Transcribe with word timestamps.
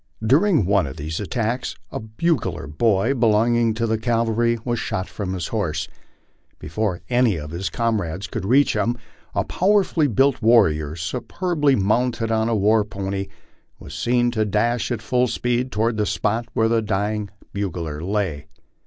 During 0.25 0.65
one 0.65 0.87
of 0.87 0.97
these 0.97 1.19
attacks 1.19 1.75
a 1.91 1.99
bugler 1.99 2.65
boy 2.65 3.13
belonging 3.13 3.75
to 3.75 3.85
the 3.85 3.99
cavalry 3.99 4.57
was 4.65 4.79
shot 4.79 5.07
from 5.07 5.33
his 5.33 5.49
horse; 5.49 5.87
before 6.57 7.01
any 7.07 7.35
of 7.35 7.51
his 7.51 7.69
comrades 7.69 8.25
could 8.25 8.43
reach 8.43 8.75
him, 8.75 8.97
a 9.35 9.43
power 9.43 9.83
fully 9.83 10.07
built 10.07 10.41
warrior, 10.41 10.95
superbly 10.95 11.75
mounted 11.75 12.31
on 12.31 12.49
a 12.49 12.55
war 12.55 12.83
pony, 12.83 13.27
was 13.77 13.93
seen 13.93 14.31
to 14.31 14.43
dash 14.43 14.89
at 14.91 15.03
full 15.03 15.27
speed 15.27 15.71
toward 15.71 15.97
the 15.97 16.07
spot 16.07 16.47
where 16.53 16.67
the 16.67 16.81
dying 16.81 17.29
bugler 17.53 18.01
lay. 18.03 18.47